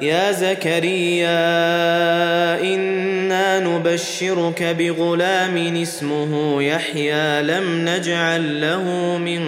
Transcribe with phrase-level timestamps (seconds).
[0.00, 1.30] يا زكريا
[2.60, 9.44] إنا نبشرك بغلام اسمه يحيى لم نجعل له من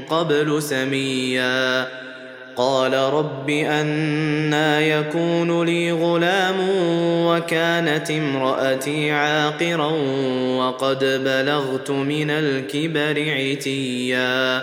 [0.00, 1.86] قبل سميا.
[2.56, 6.56] قال رب أنا يكون لي غلام
[7.26, 9.92] وكانت امرأتي عاقرا
[10.56, 14.62] وقد بلغت من الكبر عتيا.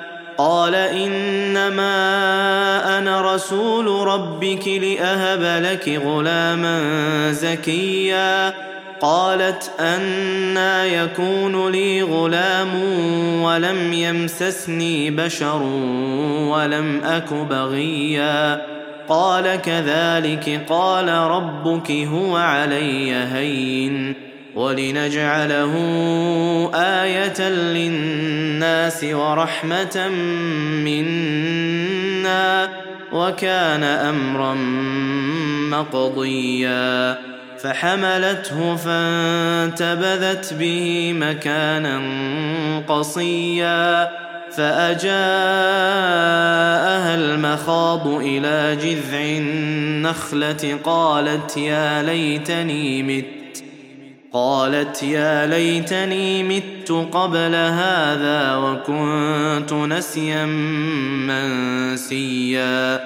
[0.41, 1.97] قال إنما
[2.97, 6.81] أنا رسول ربك لأهب لك غلاما
[7.31, 8.53] زكيا.
[9.01, 12.69] قالت أنا يكون لي غلام
[13.41, 15.61] ولم يمسسني بشر
[16.51, 18.61] ولم أك بغيا.
[19.09, 24.30] قال كذلك قال ربك هو علي هين.
[24.55, 25.73] ولنجعله
[26.75, 30.09] آية للناس ورحمة
[30.85, 32.69] منا
[33.13, 34.53] وكان أمرا
[35.77, 37.17] مقضيا.
[37.63, 42.01] فحملته فانتبذت به مكانا
[42.87, 44.11] قصيا.
[44.51, 45.11] فأجاءها
[47.15, 53.40] المخاض إلى جذع النخلة قالت يا ليتني مت
[54.33, 60.45] قالت يا ليتني مت قبل هذا وكنت نسيا
[61.95, 62.99] منسيا.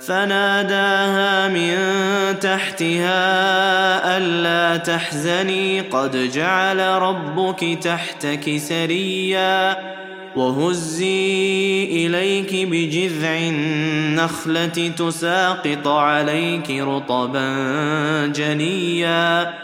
[0.00, 1.76] فناداها من
[2.40, 3.16] تحتها
[4.16, 9.76] ألا تحزني قد جعل ربك تحتك سريا.
[10.36, 17.46] وهزي إليك بجذع النخلة تساقط عليك رطبا
[18.26, 19.63] جنيا.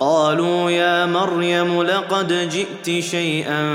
[0.00, 3.74] قالوا يا مريم لقد جئت شيئا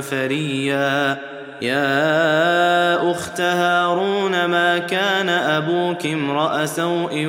[0.00, 1.18] فريا.
[1.62, 7.26] يا أخت هارون ما كان أبوك امرأ سوء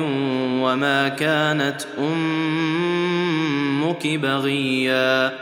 [0.62, 5.32] وما كانت أمك بغيا؟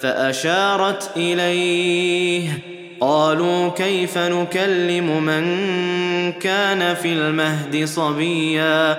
[0.00, 2.58] فأشارت إليه
[3.00, 5.42] قالوا كيف نكلم من
[6.32, 8.98] كان في المهد صبيا؟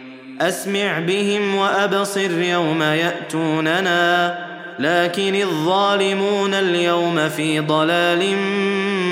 [0.47, 4.37] أسمع بهم وأبصر يوم يأتوننا
[4.79, 8.35] لكن الظالمون اليوم في ضلال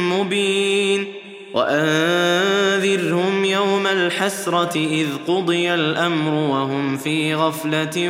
[0.09, 1.07] مبين.
[1.53, 8.09] وأنذرهم يوم الحسرة إذ قضي الأمر وهم في غفلة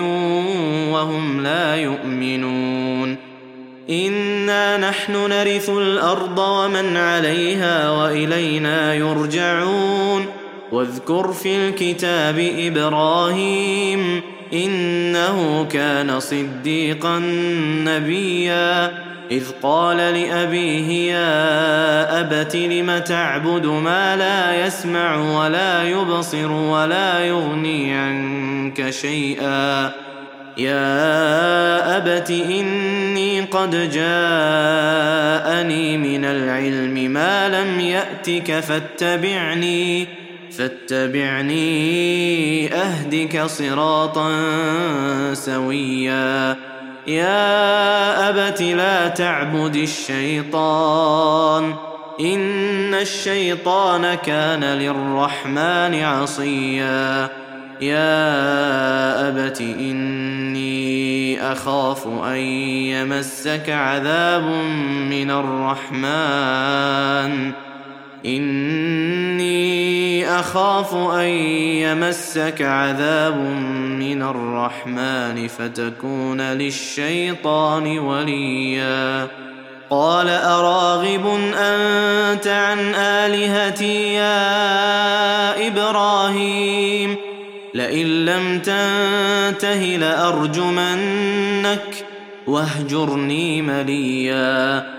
[0.91, 3.17] وهم لا يؤمنون.
[3.89, 10.38] إنا نحن نرث الأرض ومن عليها وإلينا يرجعون.
[10.71, 14.21] واذكر في الكتاب إبراهيم
[14.53, 17.19] إنه كان صديقا
[17.85, 18.91] نبيا.
[19.31, 28.89] إذ قال لأبيه يا أبت لم تعبد ما لا يسمع ولا يبصر ولا يغني عنك
[28.89, 29.91] شيئا.
[30.57, 33.97] يا أبت إني قد جاءني
[35.97, 40.07] من العلم ما لم يأتك فاتبعني.
[40.59, 41.59] فاتبعني
[42.73, 44.31] أهدك صراطا
[45.33, 46.55] سويا.
[47.07, 51.73] يا أبت لا تعبد الشيطان.
[52.19, 57.29] إن الشيطان كان للرحمن عصيا.
[57.81, 64.43] يا أبت إني أخاف أن يمسك عذاب
[65.09, 65.99] من الرحمن.
[68.25, 69.59] اني
[70.29, 71.27] اخاف ان
[71.79, 73.37] يمسك عذاب
[73.99, 79.27] من الرحمن فتكون للشيطان وليا
[79.89, 87.15] قال اراغب انت عن الهتي يا إبراهيم
[87.73, 91.25] لئن لم تنته لارجمنك
[92.47, 94.98] واهجرني مليا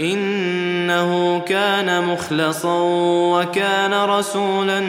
[0.00, 2.78] إنه كان مخلصا
[3.36, 4.80] وكان رسولا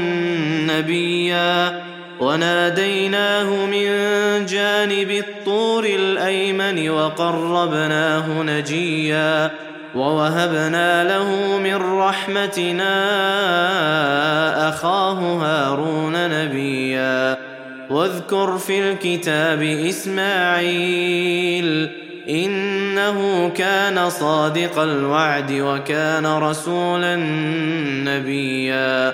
[0.67, 1.81] نبيا.
[2.19, 3.85] وناديناه من
[4.45, 9.51] جانب الطور الأيمن وقربناه نجيا.
[9.95, 12.93] ووهبنا له من رحمتنا
[14.69, 17.37] أخاه هارون نبيا.
[17.89, 21.11] واذكر في الكتاب إسماعيل
[22.31, 27.15] إنه كان صادق الوعد وكان رسولا
[28.05, 29.13] نبيا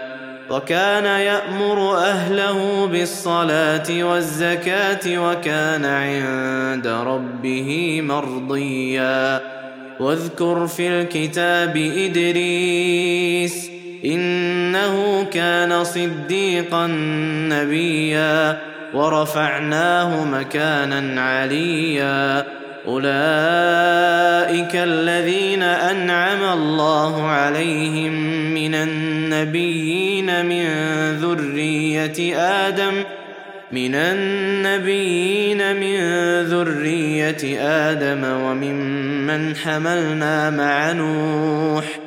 [0.50, 9.42] وكان يأمر أهله بالصلاة والزكاة وكان عند ربه مرضيا.
[10.00, 13.70] واذكر في الكتاب إدريس
[14.06, 16.88] إنه كان صديقا
[17.52, 18.58] نبيا
[18.94, 22.46] ورفعناه مكانا عليا.
[22.88, 28.14] اولئك الذين انعم الله عليهم
[28.54, 30.66] من النبيين من
[31.22, 33.04] ذريه آدم
[33.72, 36.00] من النبيين من
[36.42, 42.07] ذريه آدم وممن حملنا مع نوح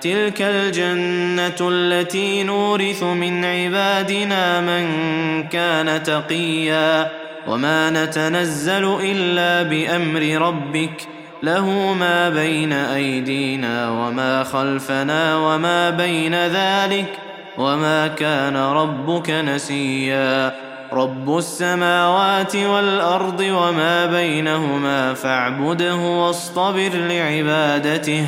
[0.00, 4.84] تلك الجنة التي نورث من عبادنا من
[5.48, 7.10] كان تقيا
[7.46, 11.08] وما نتنزل إلا بأمر ربك
[11.42, 17.18] له ما بين أيدينا وما خلفنا وما بين ذلك
[17.58, 20.52] وما كان ربك نسيا
[20.92, 28.26] رب السماوات والأرض وما بينهما فاعبده واصطبر لعبادته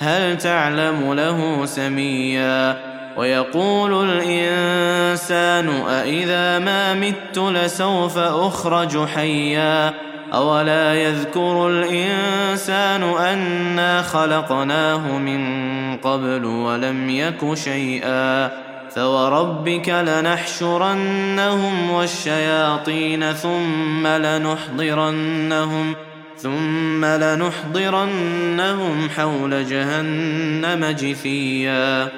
[0.00, 2.76] هل تعلم له سميا؟
[3.16, 9.94] ويقول الإنسان أإذا ما مت لسوف اخرج حيا؟
[10.34, 25.94] اولا يذكر الإنسان انا خلقناه من قبل ولم يك شيئا؟ فوربك لنحشرنهم والشياطين ثم لنحضرنهم
[26.36, 32.08] ثم لنحضرنهم حول جهنم جثيا.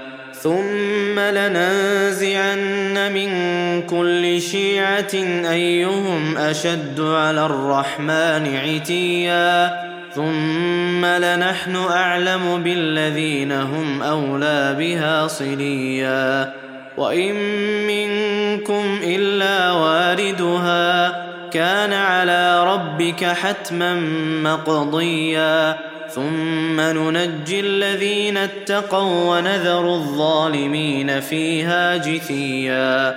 [0.43, 3.31] ثم لننزعن من
[3.83, 5.15] كل شيعة
[5.53, 9.81] أيهم أشد على الرحمن عتيا.
[10.15, 16.53] ثم لنحن أعلم بالذين هم أولى بها صليا.
[16.97, 17.35] وإن
[17.87, 21.26] منكم إلا واردها.
[21.57, 23.95] كان على ربك حتما
[24.43, 25.77] مقضيا.
[26.15, 33.15] ثم ننجي الذين اتقوا ونذر الظالمين فيها جثيا.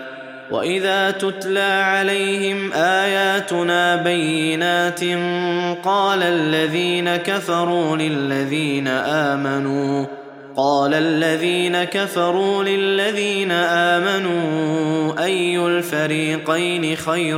[0.51, 5.03] وإذا تتلى عليهم آياتنا بينات
[5.84, 10.05] قال الذين كفروا للذين آمنوا
[10.59, 17.37] قال الذين كفروا للذين آمنوا أي الفريقين خير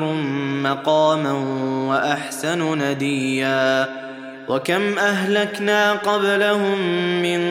[0.63, 1.31] مقاما
[1.89, 3.89] وأحسن نديا؟
[4.47, 6.77] وكم أهلكنا قبلهم
[7.21, 7.41] من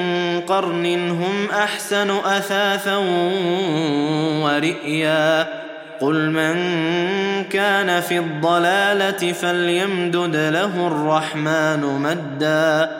[0.40, 2.96] قرن هم أحسن أثاثا
[4.42, 5.48] ورئيا؟
[6.00, 6.54] قل من
[7.44, 13.00] كان في الضلالة فليمدد له الرحمن مدا.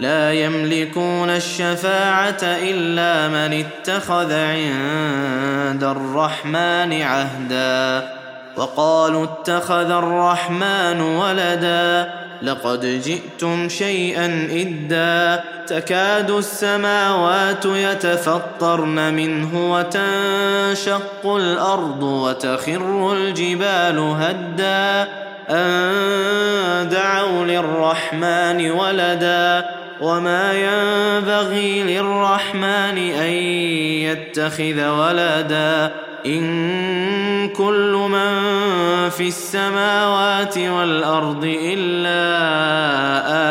[0.00, 8.08] لا يملكون الشفاعة إلا من اتخذ عند الرحمن عهدا.
[8.56, 12.10] وقالوا اتخذ الرحمن ولدا.
[12.42, 15.44] لقد جئتم شيئا إدا.
[15.66, 25.08] تكاد السماوات يتفطرن منه وتنشق الأرض وتخر الجبال هدا.
[25.50, 29.64] أن دعوا للرحمن ولدا.
[30.00, 33.32] وما ينبغي للرحمن ان
[34.06, 35.92] يتخذ ولدا
[36.26, 38.30] ان كل من
[39.10, 42.16] في السماوات والارض الا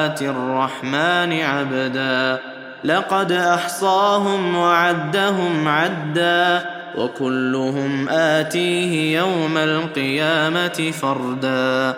[0.06, 2.40] اتي الرحمن عبدا
[2.84, 6.66] لقد احصاهم وعدهم عدا
[6.98, 11.98] وكلهم اتيه يوم القيامه فردا